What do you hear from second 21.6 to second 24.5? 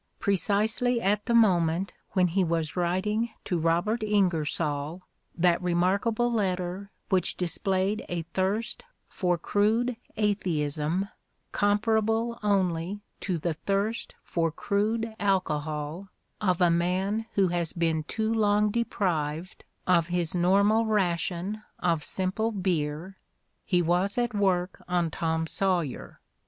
of simple beer, he was at